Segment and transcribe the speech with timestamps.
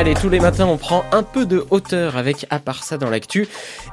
[0.00, 3.10] Allez, tous les matins, on prend un peu de hauteur avec à part ça dans
[3.10, 3.46] l'actu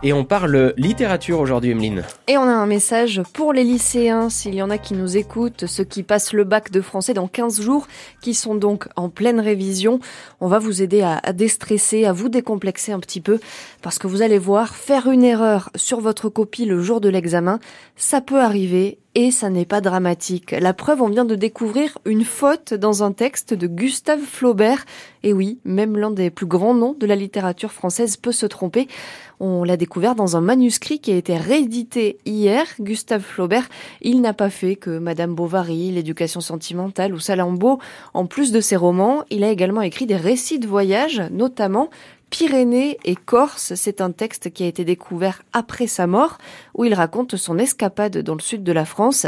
[0.03, 2.05] et on parle littérature aujourd'hui, Emeline.
[2.29, 5.65] Et on a un message pour les lycéens, s'il y en a qui nous écoutent,
[5.65, 7.89] ceux qui passent le bac de français dans 15 jours,
[8.21, 9.99] qui sont donc en pleine révision.
[10.39, 13.41] On va vous aider à, à déstresser, à vous décomplexer un petit peu,
[13.81, 17.59] parce que vous allez voir, faire une erreur sur votre copie le jour de l'examen,
[17.97, 20.51] ça peut arriver et ça n'est pas dramatique.
[20.51, 24.85] La preuve, on vient de découvrir une faute dans un texte de Gustave Flaubert.
[25.23, 28.87] Et oui, même l'un des plus grands noms de la littérature française peut se tromper.
[29.39, 32.67] On l'a découvert dans un manuscrit qui a été réédité hier.
[32.79, 33.67] Gustave Flaubert,
[34.03, 37.79] il n'a pas fait que Madame Bovary, l'éducation sentimentale ou Salammbô.
[38.13, 41.89] En plus de ses romans, il a également écrit des récits de voyage, notamment
[42.29, 46.37] Pyrénées et Corse, c'est un texte qui a été découvert après sa mort,
[46.75, 49.27] où il raconte son escapade dans le sud de la France.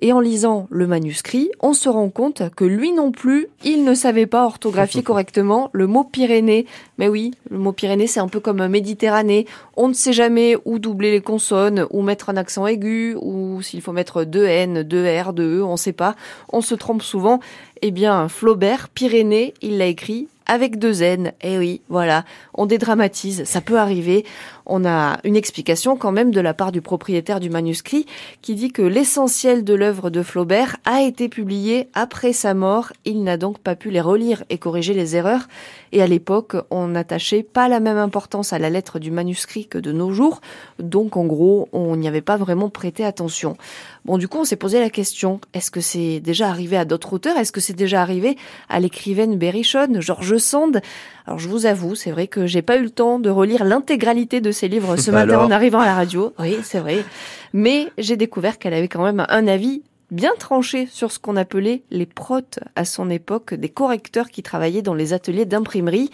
[0.00, 3.94] Et en lisant le manuscrit, on se rend compte que lui non plus, il ne
[3.94, 6.66] savait pas orthographier correctement le mot Pyrénées.
[6.98, 9.46] Mais oui, le mot Pyrénées, c'est un peu comme Méditerranée.
[9.76, 13.80] On ne sait jamais où doubler les consonnes, ou mettre un accent aigu, ou s'il
[13.80, 16.14] faut mettre deux N, deux R, deux E, on ne sait pas.
[16.52, 17.40] On se trompe souvent.
[17.82, 21.32] Eh bien, Flaubert, Pyrénées, il l'a écrit avec deux N.
[21.42, 24.24] Eh oui, voilà, on dédramatise, ça peut arriver.
[24.66, 28.04] On a une explication quand même de la part du propriétaire du manuscrit
[28.42, 32.92] qui dit que l'essentiel de l'œuvre de Flaubert a été publié après sa mort.
[33.06, 35.48] Il n'a donc pas pu les relire et corriger les erreurs.
[35.92, 39.78] Et à l'époque, on n'attachait pas la même importance à la lettre du manuscrit que
[39.78, 40.42] de nos jours.
[40.78, 43.56] Donc en gros, on n'y avait pas vraiment prêté attention.
[44.04, 47.12] Bon, du coup, on s'est posé la question, est-ce que c'est déjà arrivé à d'autres
[47.12, 47.36] auteurs?
[47.36, 48.36] Est-ce que c'est déjà arrivé
[48.68, 50.00] à l'écrivaine Berrichonne,
[50.38, 50.80] Sand
[51.26, 54.40] Alors je vous avoue, c'est vrai que j'ai pas eu le temps de relire l'intégralité
[54.40, 56.32] de ses livres ce matin Alors en arrivant à la radio.
[56.38, 57.04] Oui, c'est vrai.
[57.52, 61.82] Mais j'ai découvert qu'elle avait quand même un avis bien tranché sur ce qu'on appelait
[61.90, 66.10] les protes à son époque, des correcteurs qui travaillaient dans les ateliers d'imprimerie.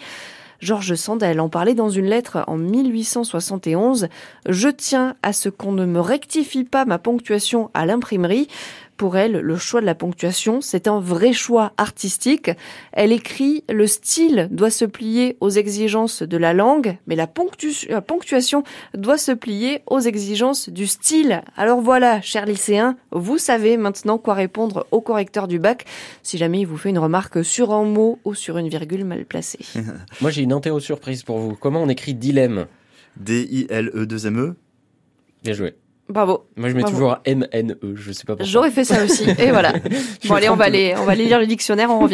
[0.59, 4.07] Georges Sand, elle en parlait dans une lettre en 1871.
[4.47, 8.47] Je tiens à ce qu'on ne me rectifie pas ma ponctuation à l'imprimerie.
[8.97, 12.49] Pour elle, le choix de la ponctuation, c'est un vrai choix artistique.
[12.93, 17.89] Elle écrit Le style doit se plier aux exigences de la langue, mais la, ponctu-
[17.89, 18.63] la ponctuation
[18.93, 21.41] doit se plier aux exigences du style.
[21.57, 25.83] Alors voilà, chers lycéens, vous savez maintenant quoi répondre au correcteur du bac
[26.23, 29.25] si jamais il vous fait une remarque sur un mot ou sur une virgule mal
[29.25, 29.59] placée.
[30.21, 31.55] Moi, j'ai une interro surprise pour vous.
[31.55, 32.65] Comment on écrit dilemme?
[33.17, 34.55] D-I-L-E-2-M-E.
[35.43, 35.75] Bien joué.
[36.07, 36.45] Bravo.
[36.55, 36.95] Moi, je mets Bravo.
[36.95, 37.95] toujours M-N-E.
[37.95, 38.45] Je sais pas pourquoi.
[38.45, 39.27] J'aurais fait ça aussi.
[39.39, 39.73] Et voilà.
[40.27, 42.13] Bon allez, on va aller, on va aller lire le dictionnaire, on revient.